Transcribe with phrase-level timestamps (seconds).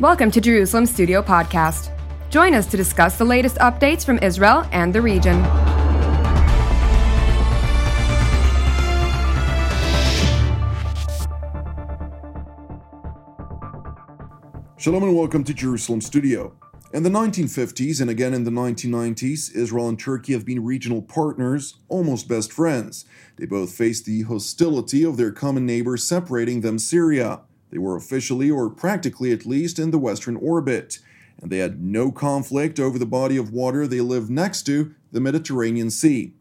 [0.00, 1.92] Welcome to Jerusalem Studio Podcast.
[2.28, 5.40] Join us to discuss the latest updates from Israel and the region.
[14.76, 16.56] Shalom and welcome to Jerusalem Studio.
[16.92, 21.76] In the 1950s and again in the 1990s, Israel and Turkey have been regional partners,
[21.88, 23.04] almost best friends.
[23.36, 27.42] They both faced the hostility of their common neighbor separating them Syria.
[27.74, 31.00] They were officially, or practically at least, in the Western orbit.
[31.42, 35.20] And they had no conflict over the body of water they lived next to, the
[35.20, 36.34] Mediterranean Sea.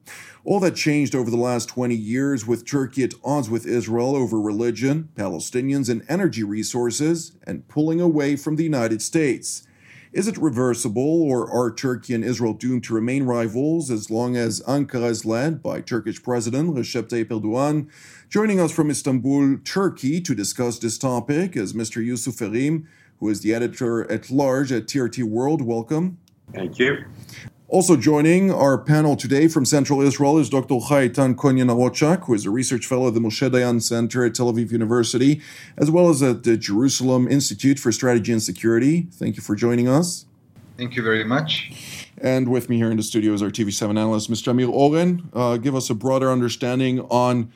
[0.45, 4.39] All that changed over the last 20 years with Turkey at odds with Israel over
[4.39, 9.65] religion, Palestinians, and energy resources, and pulling away from the United States.
[10.13, 14.61] Is it reversible, or are Turkey and Israel doomed to remain rivals as long as
[14.67, 17.89] Ankara is led by Turkish President Recep Tayyip Erdogan?
[18.29, 21.95] Joining us from Istanbul, Turkey, to discuss this topic is Mr.
[22.05, 22.85] Yusuf Erim,
[23.19, 25.63] who is the editor at large at TRT World.
[25.63, 26.19] Welcome.
[26.53, 27.05] Thank you.
[27.73, 30.79] Also joining our panel today from Central Israel is Dr.
[30.79, 34.35] Chai Eitan Cohen Yanarocak, who is a research fellow at the Moshe Dayan Center at
[34.35, 35.41] Tel Aviv University,
[35.75, 39.07] as well as at the Jerusalem Institute for Strategy and Security.
[39.13, 40.27] Thank you for joining us.
[40.77, 42.07] Thank you very much.
[42.19, 44.49] And with me here in the studio is our TV7 analyst, Mr.
[44.49, 45.27] Amir Oren.
[45.33, 47.51] Uh, give us a broader understanding on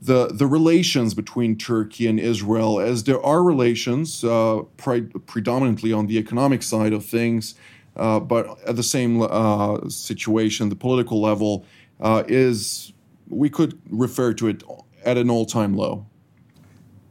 [0.00, 6.06] the the relations between Turkey and Israel, as there are relations uh, pre- predominantly on
[6.06, 7.56] the economic side of things.
[7.98, 11.66] Uh, but at the same uh, situation, the political level
[12.00, 12.92] uh, is,
[13.28, 14.62] we could refer to it
[15.04, 16.06] at an all time low.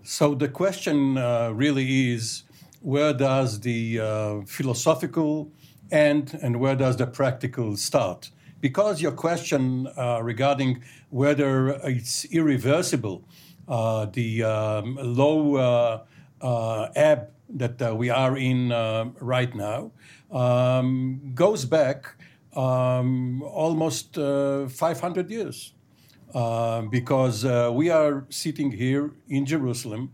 [0.04, 2.44] So the question uh, really is
[2.82, 5.52] where does the uh, philosophical
[5.92, 8.32] end and where does the practical start?
[8.62, 9.88] Because your question
[10.22, 13.24] regarding whether it's irreversible,
[13.68, 16.02] the um, low
[16.96, 18.70] ebb that we are in
[19.20, 19.92] right now,
[20.32, 22.16] um, goes back
[22.56, 25.74] um, almost uh, 500 years.
[26.34, 30.12] Uh, because uh, we are sitting here in Jerusalem,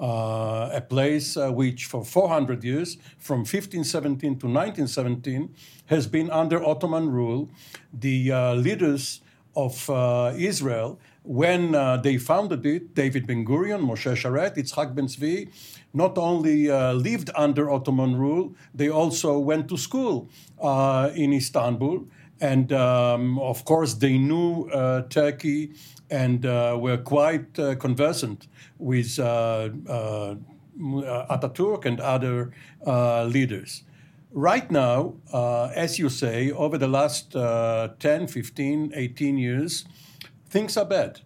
[0.00, 5.52] uh, a place uh, which for 400 years, from 1517 to 1917,
[5.86, 7.50] has been under Ottoman rule.
[7.92, 9.22] The uh, leaders
[9.56, 9.90] of
[10.38, 15.50] Israel when uh, they founded it, David Ben Gurion, Moshe Sharett, Yitzhak Ben Zvi,
[15.92, 20.30] not only uh, lived under Ottoman rule, they also went to school
[20.62, 22.06] uh, in Istanbul.
[22.40, 25.72] And um, of course, they knew uh, Turkey
[26.10, 28.46] and uh, were quite uh, conversant
[28.78, 29.96] with Ataturk
[31.86, 32.52] and other
[33.26, 33.82] leaders.
[34.30, 35.14] Right now,
[35.74, 39.86] as you say, over the last 10, 15, 18 years,
[40.56, 41.20] things are bad.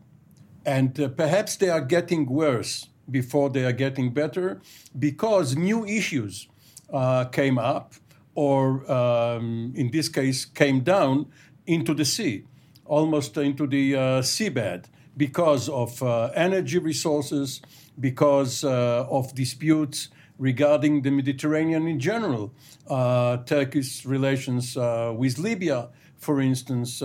[0.66, 4.60] And uh, perhaps they are getting worse before they are getting better
[4.98, 6.48] because new issues
[6.92, 7.94] uh, came up,
[8.34, 8.60] or
[8.90, 11.26] um, in this case, came down
[11.66, 12.44] into the sea,
[12.84, 14.86] almost into the uh, seabed,
[15.16, 17.62] because of uh, energy resources,
[18.08, 20.08] because uh, of disputes
[20.38, 22.52] regarding the Mediterranean in general,
[22.88, 24.76] uh, Turkish relations
[25.20, 27.02] with Libya, for instance,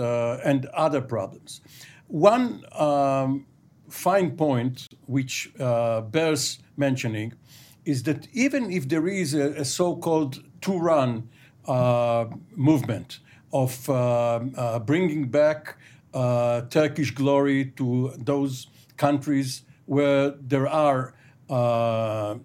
[0.50, 1.60] and other problems.
[2.08, 3.46] One um,
[3.88, 7.32] fine point which uh, bears mentioning
[7.84, 11.28] is that even if there is a, a so called Turan
[11.66, 13.20] uh, movement
[13.52, 15.76] of uh, uh bringing back
[16.14, 18.66] uh, Turkish glory to those
[18.96, 21.14] countries where there are
[21.48, 22.36] uh,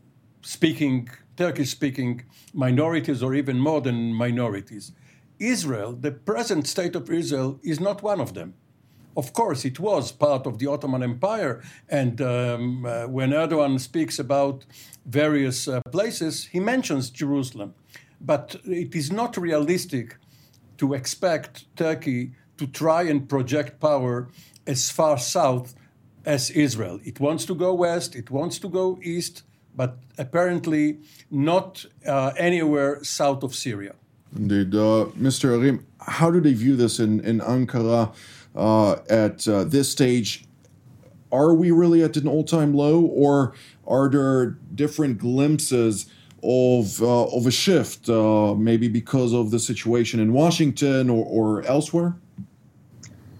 [0.42, 2.24] speaking Turkish speaking
[2.54, 4.92] minorities or even more than minorities.
[5.40, 8.54] Israel, the present state of Israel, is not one of them.
[9.22, 11.62] Of course, it was part of the Ottoman Empire.
[11.90, 14.66] And um, uh, when Erdogan speaks about
[15.06, 17.76] various uh, places, he mentions Jerusalem.
[18.20, 20.18] But it is not realistic
[20.80, 24.16] to expect Turkey to try and project power
[24.66, 25.76] as far south
[26.26, 27.00] as Israel.
[27.04, 29.44] It wants to go west, it wants to go east,
[29.76, 30.98] but apparently
[31.30, 33.94] not uh, anywhere south of Syria.
[34.36, 34.74] Indeed.
[34.74, 35.46] Uh, Mr.
[35.56, 38.14] Erim, how do they view this in, in Ankara?
[38.56, 40.46] Uh, at uh, this stage,
[41.32, 43.54] are we really at an all time low, or
[43.88, 46.08] are there different glimpses
[46.44, 51.64] of uh, of a shift, uh, maybe because of the situation in Washington or, or
[51.64, 52.16] elsewhere?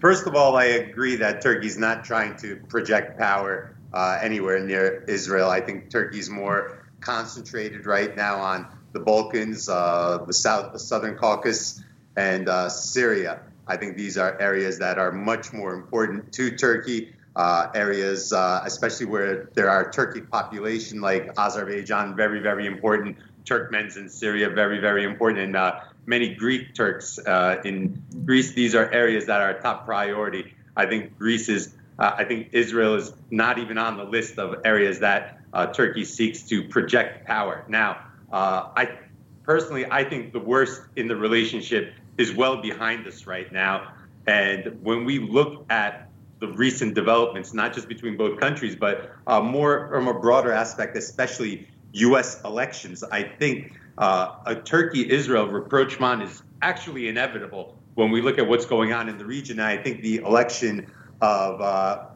[0.00, 5.04] First of all, I agree that Turkey's not trying to project power uh, anywhere near
[5.06, 5.48] Israel.
[5.48, 11.16] I think Turkey's more concentrated right now on the Balkans, uh, the South, the Southern
[11.16, 11.84] Caucasus,
[12.16, 13.40] and Syria.
[13.66, 17.14] I think these are areas that are much more important to Turkey.
[17.34, 23.16] Uh, areas, uh, especially where there are Turkic population like Azerbaijan, very, very important.
[23.46, 28.52] Turkmens in Syria very, very important, and uh, many Greek Turks uh, in Greece.
[28.52, 30.54] These are areas that are top priority.
[30.76, 31.74] I think Greece is.
[31.98, 36.04] Uh, I think Israel is not even on the list of areas that uh, Turkey
[36.04, 37.64] seeks to project power.
[37.66, 37.98] Now,
[38.30, 38.98] I
[39.42, 43.92] personally, I think the worst in the relationship is well behind us right now.
[44.26, 46.08] And when we look at
[46.38, 50.96] the recent developments, not just between both countries, but uh, more from a broader aspect,
[50.96, 52.40] especially U.S.
[52.44, 58.66] elections, I think uh, a Turkey-Israel rapprochement is actually inevitable when we look at what's
[58.66, 59.60] going on in the region.
[59.60, 60.90] I think the election
[61.20, 62.06] of uh,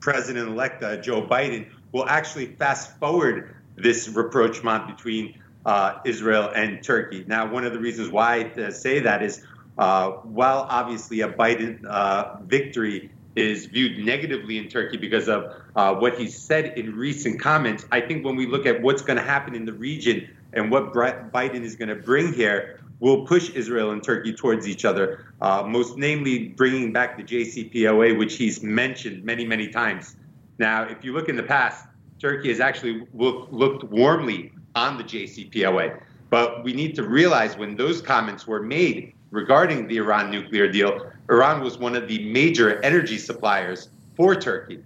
[0.00, 7.24] President-elect uh, Joe Biden will actually fast forward this rapprochement between uh, Israel and Turkey.
[7.26, 9.44] Now, one of the reasons why I say that is
[9.78, 15.94] uh, while obviously a Biden uh, victory is viewed negatively in Turkey because of uh,
[15.94, 19.22] what he said in recent comments, I think when we look at what's going to
[19.24, 23.92] happen in the region and what Biden is going to bring here, will push Israel
[23.92, 29.24] and Turkey towards each other, uh, most namely bringing back the JCPOA, which he's mentioned
[29.24, 30.16] many, many times.
[30.58, 31.86] Now, if you look in the past,
[32.20, 36.00] Turkey has actually look, looked warmly on the JCPOA.
[36.30, 41.10] But we need to realize when those comments were made regarding the Iran nuclear deal,
[41.28, 44.80] Iran was one of the major energy suppliers for Turkey.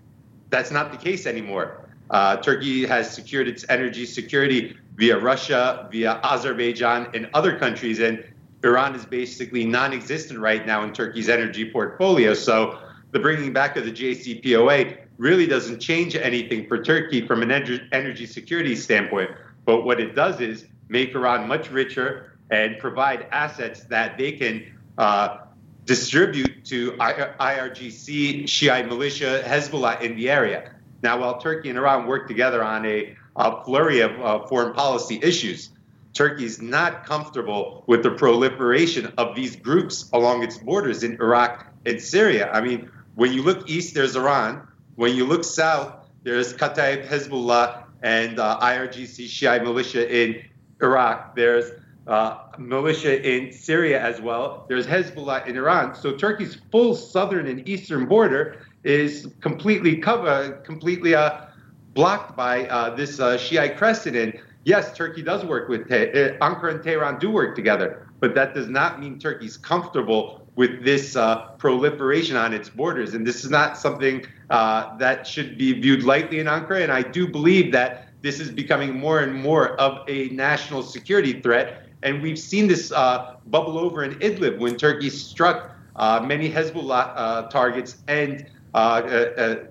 [0.50, 1.80] That's not the case anymore.
[2.10, 8.24] Uh, Turkey has secured its energy security via Russia, via Azerbaijan, and other countries, and
[8.62, 12.34] Iran is basically non existent right now in Turkey's energy portfolio.
[12.34, 12.78] So
[13.10, 17.50] the bringing back of the JCPOA really doesn't change anything for Turkey from an
[17.92, 19.30] energy security standpoint.
[19.64, 24.64] But what it does is make Iran much richer and provide assets that they can
[24.98, 25.38] uh,
[25.84, 30.72] distribute to IRGC, Shiite militia, Hezbollah in the area.
[31.02, 35.18] Now, while Turkey and Iran work together on a, a flurry of uh, foreign policy
[35.22, 35.70] issues,
[36.14, 41.66] Turkey is not comfortable with the proliferation of these groups along its borders in Iraq
[41.84, 42.50] and Syria.
[42.52, 44.66] I mean, when you look east, there's Iran.
[44.94, 50.44] When you look south, there's Kataib Hezbollah and uh, IRGC Shiite militia in
[50.82, 51.34] Iraq.
[51.34, 51.72] There's
[52.06, 54.66] uh, militia in Syria as well.
[54.68, 55.94] There's Hezbollah in Iran.
[55.94, 61.46] So Turkey's full southern and eastern border is completely covered, completely uh,
[61.94, 64.16] blocked by uh, this uh, Shiite crescent.
[64.16, 68.34] And yes, Turkey does work with Te- uh, Ankara and Tehran do work together, but
[68.34, 73.14] that does not mean Turkey's comfortable with this uh, proliferation on its borders.
[73.14, 76.82] And this is not something uh, that should be viewed lightly in Ankara.
[76.82, 81.40] And I do believe that this is becoming more and more of a national security
[81.40, 81.88] threat.
[82.02, 87.12] And we've seen this uh, bubble over in Idlib when Turkey struck uh, many Hezbollah
[87.14, 89.02] uh, targets and uh,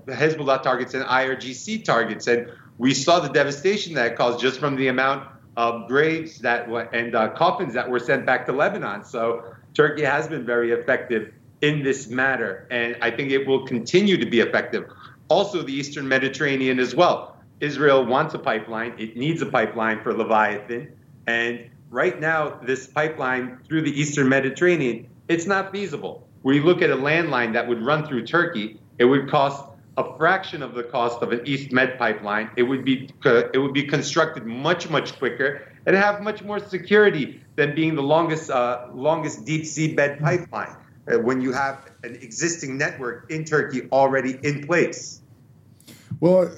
[0.07, 2.27] Hezbollah targets and IRGC targets.
[2.27, 7.13] And we saw the devastation that caused just from the amount of graves that and
[7.35, 9.03] coffins that were sent back to Lebanon.
[9.03, 14.17] So Turkey has been very effective in this matter, and I think it will continue
[14.17, 14.89] to be effective.
[15.29, 17.37] Also, the Eastern Mediterranean as well.
[17.59, 20.91] Israel wants a pipeline, it needs a pipeline for Leviathan,
[21.27, 26.27] and right now, this pipeline through the Eastern Mediterranean, it's not feasible.
[26.43, 29.65] We look at a landline that would run through Turkey, it would cost
[29.97, 32.49] a fraction of the cost of an East Med pipeline.
[32.57, 37.42] It would be it would be constructed much much quicker and have much more security
[37.55, 40.75] than being the longest uh, longest deep sea bed pipeline.
[41.05, 45.21] Uh, when you have an existing network in Turkey already in place.
[46.21, 46.49] Well,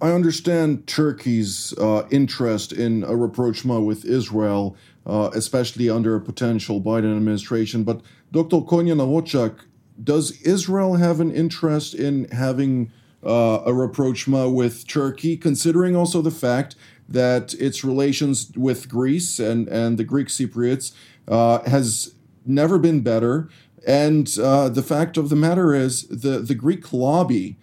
[0.00, 6.80] I understand Turkey's uh, interest in a rapprochement with Israel, uh, especially under a potential
[6.80, 7.84] Biden administration.
[7.84, 8.00] But
[8.32, 8.62] Dr.
[8.62, 9.60] Cohen Yanarocak,
[10.02, 12.90] does Israel have an interest in having
[13.24, 16.76] uh, a rapprochement with Turkey, considering also the fact
[17.08, 20.92] that its relations with Greece and, and the Greek Cypriots
[21.28, 22.14] uh, has
[22.46, 23.48] never been better?
[23.86, 27.56] And uh, the fact of the matter is, the, the Greek lobby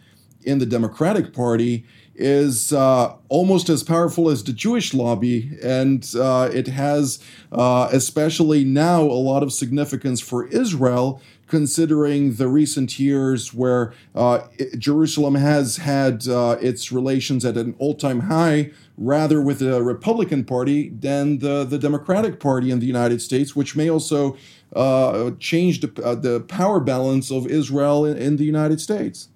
[0.43, 6.49] in the Democratic Party is uh, almost as powerful as the Jewish lobby, and uh,
[6.53, 7.19] it has,
[7.51, 14.47] uh, especially now, a lot of significance for Israel, considering the recent years where uh,
[14.77, 20.45] Jerusalem has had uh, its relations at an all time high, rather with the Republican
[20.45, 24.37] Party than the, the Democratic Party in the United States, which may also
[24.75, 29.29] uh, change the, the power balance of Israel in, in the United States.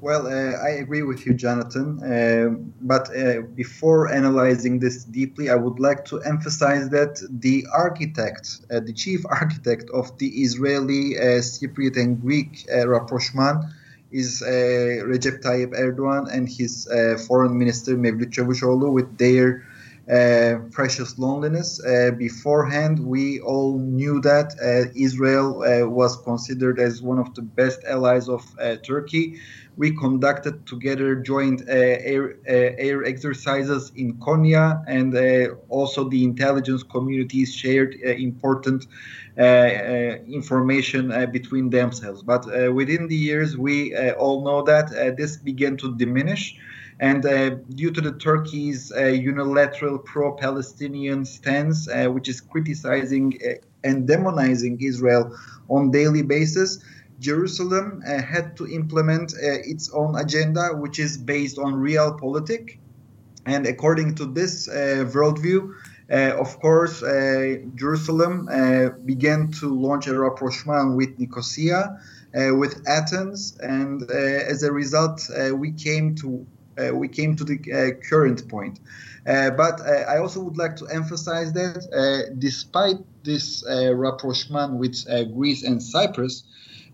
[0.00, 2.00] Well, uh, I agree with you, Jonathan.
[2.00, 2.50] Uh,
[2.82, 8.78] but uh, before analyzing this deeply, I would like to emphasize that the architect, uh,
[8.78, 13.64] the chief architect of the Israeli, uh, Cypriot, and Greek uh, rapprochement
[14.12, 16.88] is Recep Tayyip Erdogan and his
[17.26, 19.66] foreign minister Mevlut Çavuşoğlu with their
[20.70, 21.78] precious loneliness.
[22.16, 24.54] Beforehand, we all knew that
[24.96, 25.58] Israel
[25.90, 28.42] was considered as one of the best allies of
[28.82, 29.38] Turkey.
[29.78, 35.16] We conducted together joint uh, air, air, exercises in Konya, and
[35.68, 38.86] also the intelligence communities shared important
[40.26, 42.22] information between themselves.
[42.22, 42.44] But
[42.74, 46.58] within the years, we all know that this began to diminish.
[47.00, 53.54] And uh, due to the Turkey's uh, unilateral pro-Palestinian stance, uh, which is criticizing uh,
[53.84, 55.36] and demonizing Israel
[55.68, 56.82] on daily basis,
[57.20, 62.78] Jerusalem uh, had to implement uh, its own agenda, which is based on real realpolitik.
[63.46, 65.74] And according to this uh, worldview,
[66.10, 68.46] uh, of course, uh, Jerusalem
[69.04, 72.00] began to launch a rapprochement with Nicosia,
[72.34, 76.46] with Athens, and as a result, we came to
[76.78, 78.78] uh, we came to the uh, current point.
[79.26, 85.82] Uh, but I also would like to emphasize that despite this rapprochement with Greece and
[85.82, 86.44] Cyprus,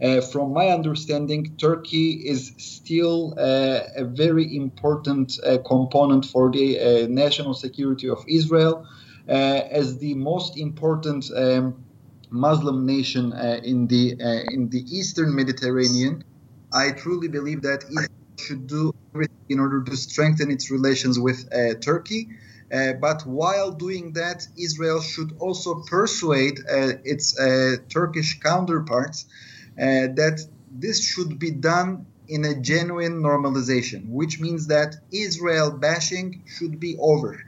[0.03, 7.07] uh, from my understanding, Turkey is still uh, a very important uh, component for the
[7.09, 8.87] national security of Israel,
[9.29, 11.85] as the most important um,
[12.31, 13.33] Muslim nation
[13.63, 14.13] in the
[14.53, 16.25] in the Eastern Mediterranean.
[16.73, 18.09] I truly believe that Israel
[18.39, 22.29] should do everything in order to strengthen its relations with uh, Turkey.
[22.73, 29.54] Uh, but while doing that, Israel should also persuade uh, its uh, Turkish counterparts uh,
[29.77, 36.81] that this should be done in a genuine normalization, which means that Israel bashing should
[36.81, 37.39] be over.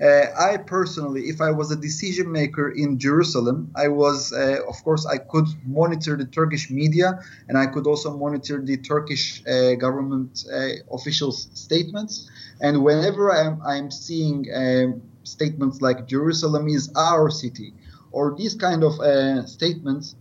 [0.00, 4.82] Uh, I personally, if I was a decision maker in Jerusalem, I was, uh, of
[4.82, 9.74] course, I could monitor the Turkish media and I could also monitor the Turkish uh,
[9.74, 12.28] government uh, officials' statements.
[12.60, 17.72] And whenever I'm, I'm seeing um, statements like Jerusalem is our city
[18.10, 20.16] or these kind of uh, statements,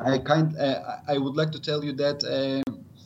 [0.00, 2.22] I kind uh, I would like to tell you that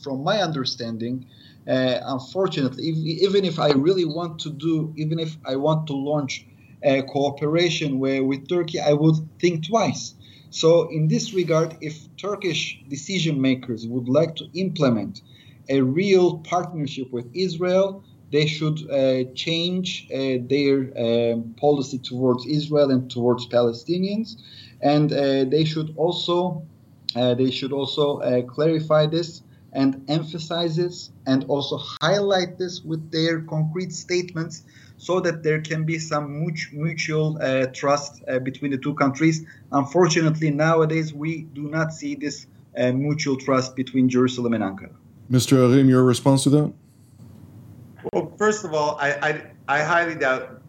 [0.03, 1.27] from my understanding,
[1.69, 5.95] uh, unfortunately, if, even if I really want to do, even if I want to
[5.95, 6.45] launch
[6.83, 10.15] a cooperation where with Turkey, I would think twice.
[10.51, 15.23] So, in this regard, if Turkish decision makers would like to implement
[15.69, 22.91] a real partnership with Israel, they should uh, change uh, their um, policy towards Israel
[22.91, 24.37] and towards Palestinians,
[24.81, 26.72] and uh, they should also uh,
[27.15, 29.43] they should also uh, clarify this
[29.73, 34.65] and emphasize this and also highlight this with their concrete statements
[34.99, 39.45] so that there can be some mutual uh, trust uh, between the two countries.
[39.73, 44.95] Unfortunately, nowadays we do not see this uh, mutual trust between Jerusalem and Ankara.
[45.31, 45.57] Mr.
[45.59, 46.73] Erim, your response to that?
[48.13, 49.13] Well, first of all, I,
[49.69, 50.61] I, I highly doubt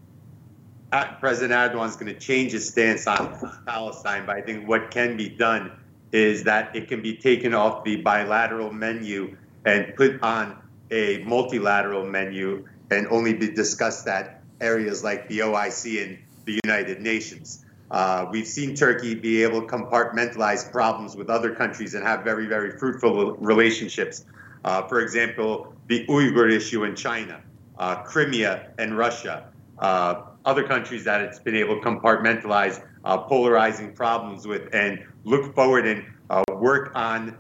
[1.20, 5.18] President Erdogan is going to change his stance on Palestine, but I think what can
[5.18, 5.72] be done
[6.14, 12.06] is that it can be taken off the bilateral menu and put on a multilateral
[12.06, 17.66] menu and only be discussed at areas like the OIC and the United Nations.
[17.90, 22.46] Uh, we've seen Turkey be able to compartmentalize problems with other countries and have very,
[22.46, 24.26] very fruitful relationships.
[24.64, 27.42] Uh, for example, the Uyghur issue in China,
[27.78, 33.94] uh, Crimea and Russia, uh, other countries that it's been able to compartmentalize uh, polarizing
[33.94, 37.38] problems with and look forward and uh, work on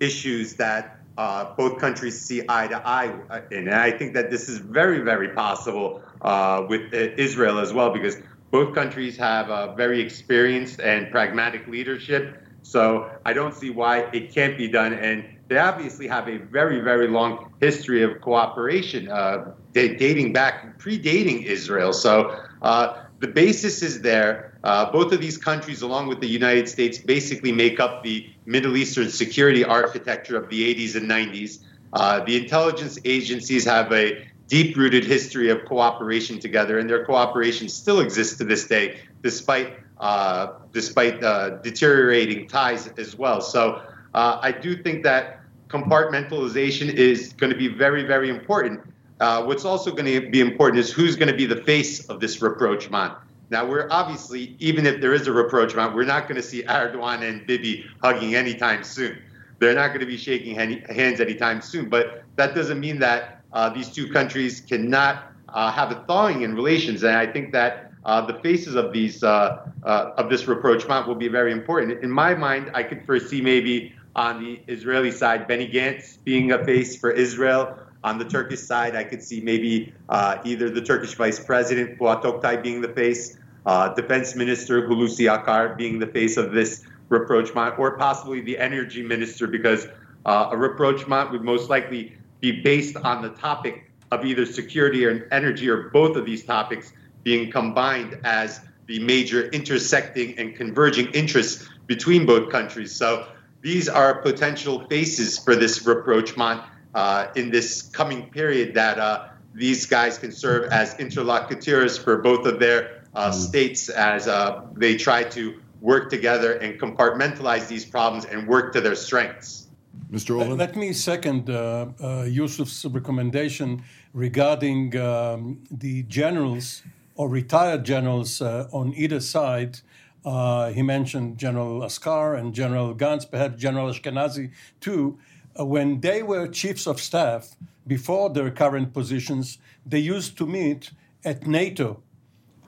[0.00, 3.12] issues that uh, both countries see eye to eye
[3.50, 3.68] in.
[3.68, 8.16] And I think that this is very, very possible uh, with Israel as well, because
[8.50, 12.40] both countries have a very experienced and pragmatic leadership.
[12.62, 14.94] So I don't see why it can't be done.
[14.94, 21.44] And they obviously have a very, very long history of cooperation, uh, dating back, predating
[21.44, 21.92] Israel.
[21.92, 24.52] So uh, the basis is there.
[24.62, 28.76] Uh, both of these countries, along with the United States, basically make up the Middle
[28.76, 31.60] Eastern security architecture of the 80s and 90s.
[31.94, 37.66] Uh, the intelligence agencies have a deep rooted history of cooperation together, and their cooperation
[37.66, 43.40] still exists to this day, despite, uh, despite uh, deteriorating ties as well.
[43.40, 43.80] So
[44.12, 48.82] uh, I do think that compartmentalization is going to be very, very important.
[49.20, 52.20] Uh, what's also going to be important is who's going to be the face of
[52.20, 53.14] this rapprochement.
[53.50, 57.28] Now, we're obviously, even if there is a rapprochement, we're not going to see Erdogan
[57.28, 59.18] and Bibi hugging anytime soon.
[59.58, 61.88] They're not going to be shaking hands anytime soon.
[61.88, 66.54] But that doesn't mean that uh, these two countries cannot uh, have a thawing in
[66.54, 67.04] relations.
[67.04, 71.14] And I think that uh, the faces of these uh, uh, of this rapprochement will
[71.14, 72.02] be very important.
[72.02, 76.64] In my mind, I could foresee maybe on the Israeli side, Benny Gantz being a
[76.64, 81.14] face for Israel, On the Turkish side, I could see maybe uh, either the Turkish
[81.14, 86.36] Vice President Fuat Oktay being the face, uh, Defense Minister Hulusi Akar being the face
[86.36, 89.86] of this rapprochement, or possibly the Energy Minister, because
[90.26, 95.26] uh, a rapprochement would most likely be based on the topic of either security or
[95.32, 96.92] energy, or both of these topics
[97.22, 102.94] being combined as the major intersecting and converging interests between both countries.
[102.94, 103.28] So
[103.62, 106.60] these are potential faces for this rapprochement
[106.94, 112.46] uh, in this coming period that uh, these guys can serve as interlocutors for both
[112.46, 113.34] of their uh, mm.
[113.34, 118.80] states as uh, they try to work together and compartmentalize these problems and work to
[118.80, 119.68] their strengths.
[120.10, 120.38] Mr.
[120.38, 120.56] Oren?
[120.56, 123.82] Let me second uh, uh, Yusuf's recommendation
[124.12, 126.82] regarding um, the generals
[127.16, 129.80] or retired generals uh, on either side.
[130.24, 135.18] Uh, he mentioned General Akar and General Gantz, perhaps General Ashkenazi too.
[135.58, 137.56] Uh, when they were chiefs of staff
[137.86, 140.90] before their current positions, they used to meet
[141.24, 142.02] at NATO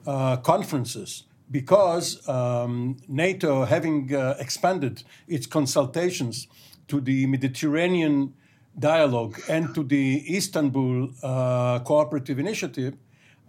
[0.05, 6.47] uh, conferences because um, NATO, having uh, expanded its consultations
[6.87, 8.33] to the Mediterranean
[8.77, 12.95] dialogue and to the Istanbul uh, cooperative initiative,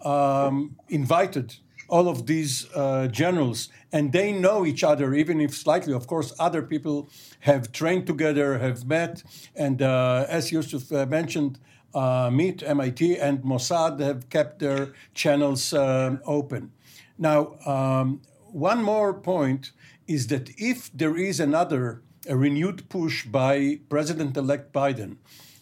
[0.05, 1.57] um, invited
[1.89, 5.93] all of these uh, generals, and they know each other, even if slightly.
[5.93, 7.09] Of course, other people
[7.41, 9.23] have trained together, have met,
[9.57, 11.59] and uh, as Yusuf uh, mentioned,
[11.95, 16.71] uh, MIT, MIT, and Mossad have kept their channels um, open.
[17.17, 18.21] Now, um,
[18.53, 19.73] one more point
[20.07, 25.17] is that if there is another a renewed push by President-elect Biden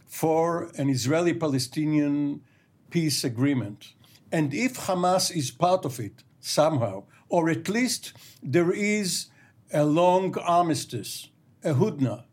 [0.06, 2.40] for an Israeli-Palestinian
[2.90, 3.92] peace agreement,
[4.32, 9.26] and if Hamas is part of it somehow, or at least there is
[9.72, 11.28] a long armistice,
[11.64, 12.24] a hudna,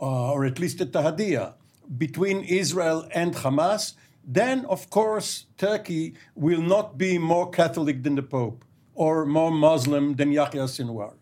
[0.00, 1.54] uh, or at least a tahadiyah
[1.98, 3.94] between Israel and Hamas,
[4.24, 10.14] then of course Turkey will not be more Catholic than the Pope or more Muslim
[10.14, 11.14] than Yahya Sinwar.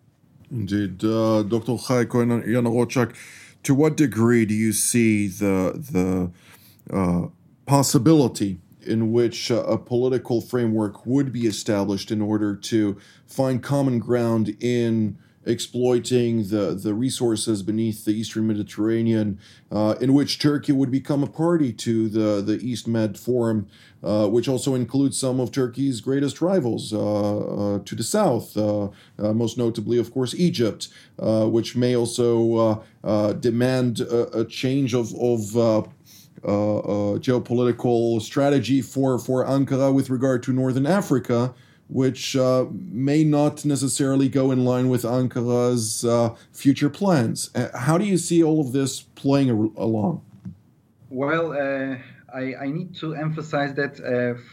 [0.51, 1.05] Indeed.
[1.05, 1.77] Uh, Dr.
[1.79, 3.15] Chai Yana
[3.63, 7.29] to what degree do you see the, the uh,
[7.67, 13.99] possibility in which uh, a political framework would be established in order to find common
[13.99, 19.39] ground in exploiting the, the resources beneath the eastern Mediterranean,
[19.73, 23.67] uh, in which Turkey would become a party to the, the East Med Forum,
[24.03, 28.89] uh, which also includes some of Turkey's greatest rivals uh, uh to the south, uh,
[29.19, 32.85] most notably, of course, Egypt, which may also
[33.41, 35.89] demand a, a, change of, of
[36.43, 41.55] geopolitical strategy for, for Ankara with regard to Northern Africa,
[41.89, 47.51] which uh, may not necessarily go in line with Ankara's uh, future plans.
[47.55, 50.23] Uh, how do you see all of this playing along?
[51.11, 51.97] Well, uh,
[52.35, 53.97] I, I, need to emphasize that,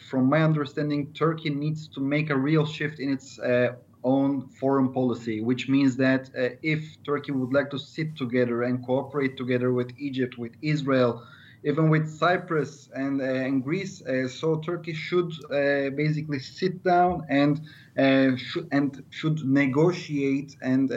[0.10, 3.38] from my understanding, Turkey needs to make a real shift in its
[4.06, 6.30] own foreign policy, which means that
[6.63, 11.21] if Turkey would like to sit together and cooperate together with Egypt, with Israel,
[11.65, 14.01] even with Cyprus and, uh, and Greece.
[14.01, 17.62] Uh, so Turkey should uh, basically sit down and
[18.39, 20.91] should and should negotiate and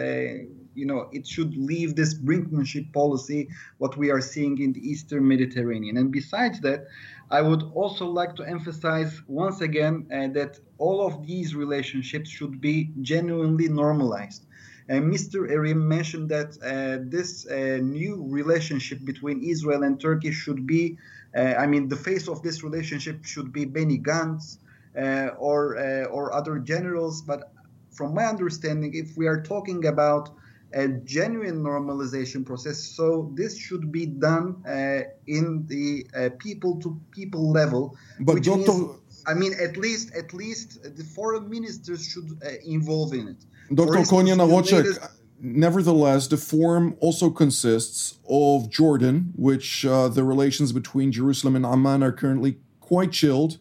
[0.79, 5.27] you know it should leave this brinkmanship policy what we are seeing in the eastern
[5.27, 6.81] mediterranean and besides that
[7.31, 12.61] i would also like to emphasize once again uh, that all of these relationships should
[12.61, 14.47] be genuinely normalized
[14.95, 15.51] Mr.
[15.51, 20.97] Erim mentioned that uh, this uh, new relationship between Israel and Turkey should be,
[21.37, 24.59] uh, I mean, the face of this relationship should be Benny Gantz
[25.39, 25.77] or
[26.11, 27.23] or other generals.
[27.23, 27.53] But
[27.91, 30.31] from my understanding, if we are talking about
[30.75, 32.79] a genuine normalization process.
[32.79, 36.07] So this should be done uh, in the
[36.39, 37.97] people to people level.
[38.21, 38.91] But Doctor, means,
[39.29, 43.45] I mean, at least at least the foreign ministers should uh, involve in it.
[43.75, 43.99] Dr.
[44.11, 44.37] Konya
[45.41, 52.03] nevertheless, the forum also consists of Jordan, which uh, the relations between Jerusalem and Amman
[52.03, 53.59] are currently quite chilled,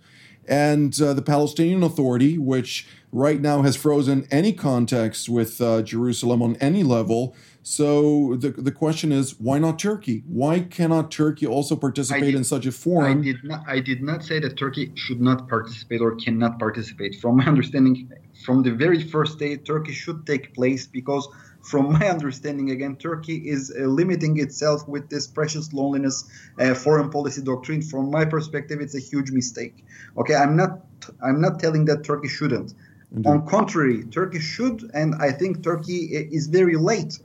[0.47, 6.41] and uh, the Palestinian Authority, which right now has frozen any contacts with uh, Jerusalem
[6.41, 7.35] on any level.
[7.69, 10.23] So the, the question is, why not Turkey?
[10.25, 13.19] Why cannot Turkey also participate did, in such a forum?
[13.19, 13.63] I did not.
[13.67, 17.15] I did not say that Turkey should not participate or cannot participate.
[17.15, 18.09] From my understanding,
[18.45, 21.27] from the very first day, Turkey should take place because,
[21.61, 26.23] from my understanding, again, Turkey is uh, limiting itself with this precious loneliness
[26.61, 27.81] uh, foreign policy doctrine.
[27.81, 29.83] From my perspective, it's a huge mistake.
[30.17, 30.85] Okay, I'm not.
[31.21, 32.73] I'm not telling that Turkey shouldn't.
[33.15, 33.29] Indeed.
[33.29, 35.99] On contrary, Turkey should, and I think Turkey
[36.37, 37.19] is very late.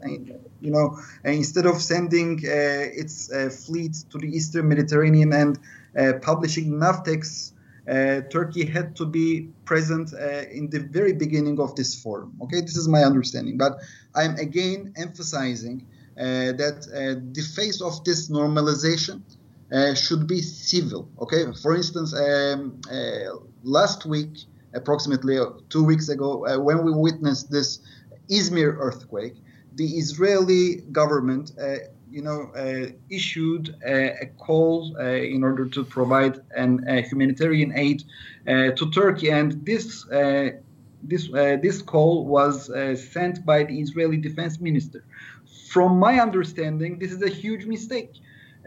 [0.61, 5.59] You know, instead of sending uh, its uh, fleet to the Eastern Mediterranean and
[5.99, 7.53] uh, publishing Navtex,
[8.31, 10.13] Turkey had to be present
[10.53, 12.33] in the very beginning of this forum.
[12.43, 13.59] Okay, this is my understanding.
[13.59, 13.73] But
[14.15, 16.79] I'm again emphasizing that
[17.35, 19.23] the face of this normalization
[19.97, 21.09] should be civil.
[21.19, 22.81] Okay, for instance, um,
[23.65, 27.81] last week, approximately two weeks ago, uh, when we witnessed this
[28.31, 29.37] Izmir earthquake,
[29.75, 31.77] the Israeli government, uh,
[32.11, 38.05] you know, uh, issued a call in order to provide an humanitarian aid
[38.47, 40.05] to Turkey, and this.
[41.05, 41.29] this,
[41.65, 42.55] this call was
[43.13, 45.05] sent by the Israeli defense minister.
[45.69, 48.13] From my understanding, this is a huge mistake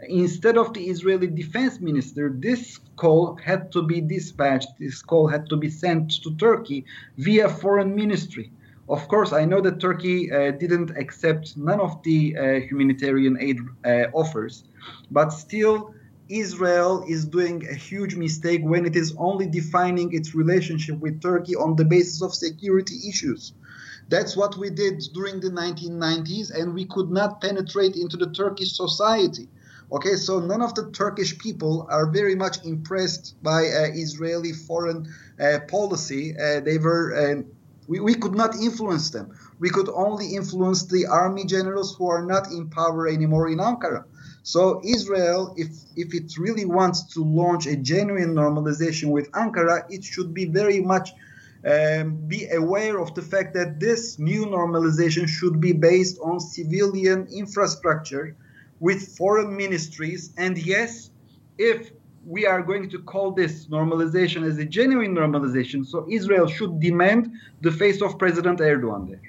[0.08, 5.48] instead of the Israeli defense minister, this call had to be dispatched, this call had
[5.48, 6.84] to be sent to Turkey
[7.16, 8.52] via foreign ministry.
[8.88, 13.58] Of course, I know that Turkey uh, didn't accept none of the uh, humanitarian aid
[13.84, 14.64] uh, offers,
[15.10, 15.92] but still,
[16.28, 21.54] Israel is doing a huge mistake when it is only defining its relationship with Turkey
[21.54, 23.52] on the basis of security issues.
[24.08, 28.76] That's what we did during the 1990s, and we could not penetrate into the Turkish
[28.76, 29.48] society.
[29.92, 35.06] Okay, so none of the Turkish people are very much impressed by uh, Israeli foreign
[35.40, 36.34] uh, policy.
[36.36, 37.42] Uh, they were, uh,
[37.86, 39.38] we, we could not influence them.
[39.60, 44.04] We could only influence the army generals who are not in power anymore in Ankara.
[44.42, 50.02] So Israel, if if it really wants to launch a genuine normalization with Ankara, it
[50.02, 51.10] should be very much
[51.64, 57.26] um, be aware of the fact that this new normalization should be based on civilian
[57.32, 58.36] infrastructure
[58.80, 60.32] with foreign ministries.
[60.36, 61.10] And yes,
[61.58, 61.90] if
[62.26, 67.32] we are going to call this normalization as a genuine normalization, so Israel should demand
[67.60, 69.20] the face of President Erdogan there.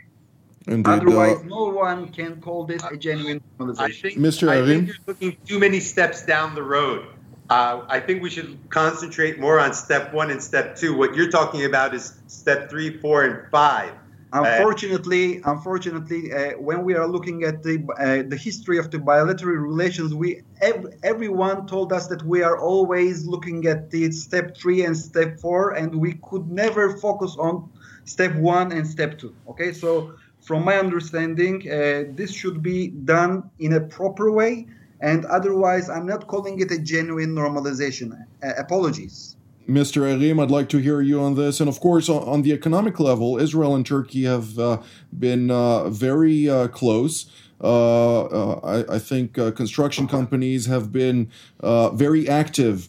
[0.68, 3.80] Indeed, Otherwise, uh, no one can call this a genuine normalization.
[3.80, 4.50] I think, Mr.
[4.50, 7.08] I think you're looking too many steps down the road.
[7.50, 10.98] Uh, I think we should concentrate more on step one and step two.
[10.98, 13.94] What you're talking about is step three, four, and five.
[14.34, 19.56] Unfortunately, unfortunately, uh, when we are looking at the uh, the history of the bilateral
[19.56, 24.84] relations, we ev- everyone told us that we are always looking at the step three
[24.84, 27.70] and step four, and we could never focus on
[28.04, 29.34] step one and step two.
[29.48, 34.68] Okay, so from my understanding, uh, this should be done in a proper way,
[35.00, 38.12] and otherwise, I'm not calling it a genuine normalization.
[38.44, 39.38] Uh, apologies.
[39.68, 40.04] Mr.
[40.10, 41.60] Erim, I'd like to hear you on this.
[41.60, 44.82] And of course, on, on the economic level, Israel and Turkey have uh,
[45.18, 47.30] been uh, very uh, close.
[47.62, 52.88] Uh, uh, I, I, think uh, construction companies have been very active.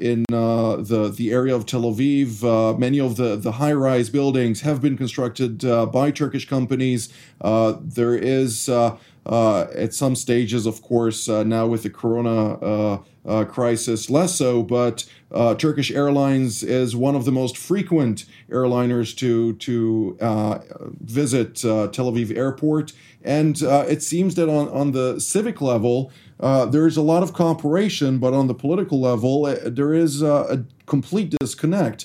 [0.00, 4.82] in the the area of Tel Aviv, many of the, the high rise buildings have
[4.82, 5.60] been constructed
[5.92, 7.08] by Turkish companies.
[7.40, 14.62] there is at some stages, of course, now with the Corona uh, crisis less so,
[14.62, 20.58] but uh, Turkish Airlines is one of the most frequent airliners to to uh,
[21.00, 26.12] visit uh, Tel Aviv airport, and uh, it seems that on on the civic level.
[26.38, 30.66] Uh, there is a lot of cooperation, but on the political level, there is a
[30.84, 32.04] complete disconnect.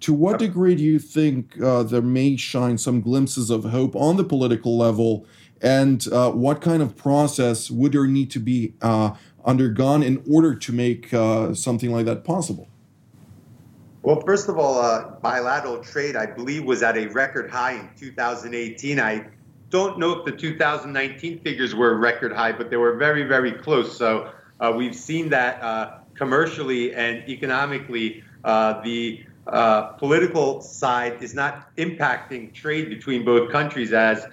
[0.00, 4.24] To what degree do you think there may shine some glimpses of hope on the
[4.24, 5.26] political level
[5.60, 9.10] and uh, what kind of process would there need to be uh,
[9.44, 12.68] undergone in order to make uh, something like that possible?
[14.02, 17.90] Well, first of all, uh, bilateral trade, I believe, was at a record high in
[17.98, 18.98] 2018.
[18.98, 19.26] I
[19.68, 23.96] don't know if the 2019 figures were record high, but they were very, very close.
[23.96, 31.34] So uh, we've seen that uh, commercially and economically, uh, the uh, political side is
[31.34, 34.26] not impacting trade between both countries as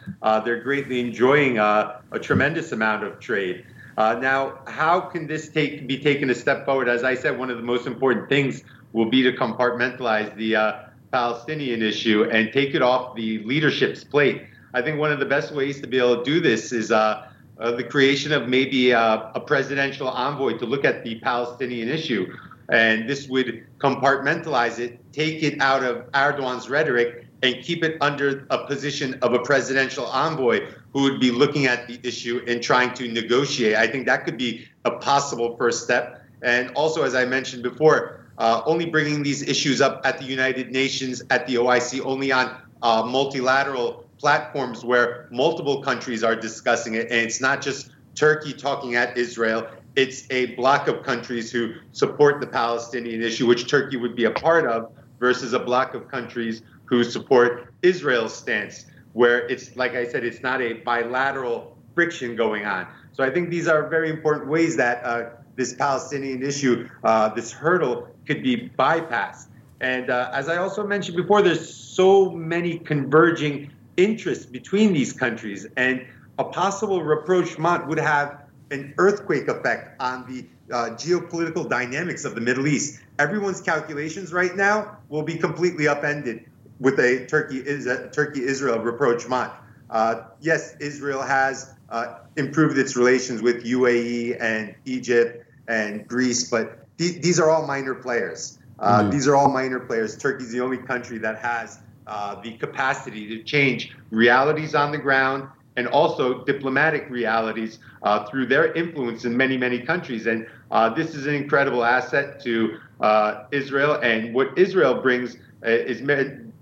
[0.46, 3.66] they're greatly enjoying a tremendous amount of trade.
[3.98, 6.88] Uh, now, how can this take be taken a step forward?
[6.88, 10.80] As I said, one of the most important things will be to compartmentalize the uh,
[11.12, 14.44] Palestinian issue and take it off the leadership's plate.
[14.76, 17.28] I think one of the best ways to be able to do this is uh,
[17.60, 22.32] uh the creation of maybe uh, a presidential envoy to look at the Palestinian issue.
[22.70, 28.48] And this would compartmentalize it, take it out of Erdogan's rhetoric, and keep it under
[28.50, 32.94] a position of a presidential envoy who would be looking at the issue and trying
[32.96, 33.76] to negotiate.
[33.76, 36.24] I think that could be a possible first step.
[36.42, 40.72] And also, as I mentioned before, uh, only bringing these issues up at the United
[40.72, 47.12] Nations, at the OIC, only on uh, multilateral platforms where multiple countries are discussing it.
[47.12, 52.40] And it's not just Turkey talking at Israel, it's a block of countries who support
[52.40, 56.62] the Palestinian issue, which Turkey would be a part of, versus a block of countries
[56.88, 62.66] who support Israel's stance, where it's, like I said, it's not a bilateral friction going
[62.66, 62.88] on.
[63.14, 67.52] So I think these are very important ways that uh, this Palestinian issue, uh, this
[67.52, 69.48] hurdle, could be bypassed.
[69.82, 75.66] And uh, as I also mentioned before, there's so many converging interests between these countries,
[75.76, 76.06] and
[76.38, 82.42] a possible rapprochement would have an earthquake effect on the uh, geopolitical dynamics of the
[82.42, 83.00] Middle East.
[83.18, 86.46] Everyone's calculations right now will be completely upended
[86.80, 89.52] with a Turkey is Turkey Israel rapprochement.
[89.90, 96.86] Uh, yes, Israel has uh, improved its relations with UAE and Egypt and Greece, but
[96.98, 98.60] th- these are all minor players.
[98.80, 99.10] Uh, mm-hmm.
[99.10, 100.18] These are all minor players.
[100.18, 104.98] Turkey is the only country that has uh, the capacity to change realities on the
[104.98, 110.26] ground and also diplomatic realities uh, through their influence in many, many countries.
[110.26, 113.94] And uh, this is an incredible asset to uh, Israel.
[114.02, 116.02] And what Israel brings is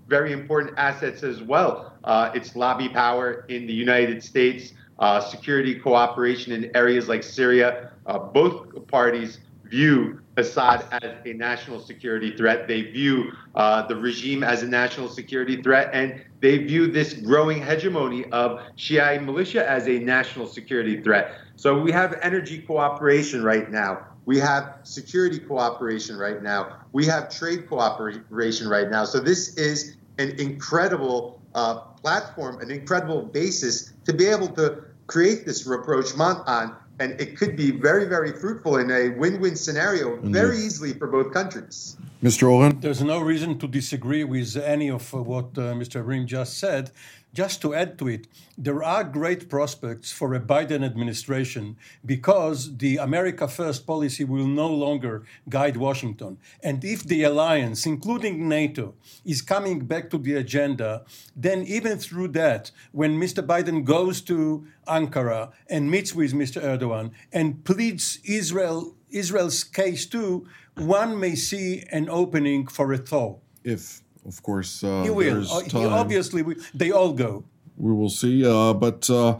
[0.08, 1.92] very important assets as well.
[2.04, 7.90] Uh, its lobby power in the United States, uh, security cooperation in areas like Syria.
[8.06, 12.68] Uh, both parties view Assad as a national security threat.
[12.68, 17.62] They view uh, the regime as a national security threat, and they view this growing
[17.62, 21.32] hegemony of Shia militia as a national security threat.
[21.56, 24.06] So we have energy cooperation right now.
[24.26, 26.78] We have security cooperation right now.
[26.92, 29.04] We have trade cooperation right now.
[29.04, 35.46] So this is an incredible uh, platform, an incredible basis to be able to create
[35.46, 40.56] this rapprochement on and it could be very, very fruitful in a win-win scenario very
[40.56, 41.96] easily for both countries.
[42.22, 42.50] Mr.
[42.50, 42.80] Oren?
[42.80, 46.02] There's no reason to disagree with any of what uh, Mr.
[46.02, 46.90] Erim just said.
[47.36, 52.96] Just to add to it, there are great prospects for a Biden administration because the
[52.96, 56.38] America First policy will no longer guide Washington.
[56.62, 61.04] And if the alliance, including NATO, is coming back to the agenda,
[61.36, 63.46] then even through that, when Mr.
[63.46, 66.62] Biden goes to Ankara and meets with Mr.
[66.62, 73.36] Erdogan and pleads Israel Israel's case too, one may see an opening for a thaw.
[73.62, 75.44] If of course, uh, he will.
[75.50, 77.44] Uh, obviously, we, they all go.
[77.76, 78.44] We will see.
[78.44, 79.38] Uh, but uh,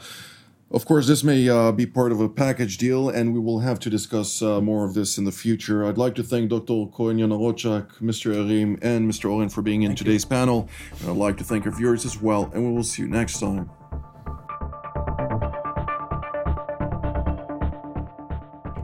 [0.71, 3.79] of course, this may uh, be part of a package deal, and we will have
[3.81, 5.85] to discuss uh, more of this in the future.
[5.85, 6.87] I'd like to thank Dr.
[6.87, 8.35] Cohen Yanarocak, Mr.
[8.35, 9.31] Erim, and Mr.
[9.31, 10.31] Oren for being in thank today's you.
[10.31, 10.69] panel.
[11.01, 13.41] And I'd like to thank our viewers as well, and we will see you next
[13.41, 13.71] time.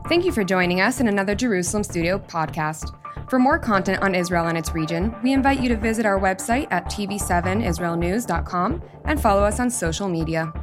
[0.07, 2.93] Thank you for joining us in another Jerusalem Studio podcast.
[3.33, 6.67] For more content on Israel and its region, we invite you to visit our website
[6.69, 10.53] at tv7israelnews.com and follow us on social media.